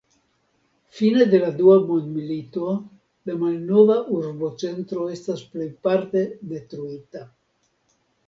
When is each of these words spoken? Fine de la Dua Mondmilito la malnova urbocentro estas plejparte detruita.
Fine 0.99 1.25
de 1.33 1.39
la 1.41 1.49
Dua 1.57 1.75
Mondmilito 1.89 2.71
la 3.29 3.35
malnova 3.43 3.97
urbocentro 4.19 5.05
estas 5.17 5.43
plejparte 5.53 6.23
detruita. 6.55 7.25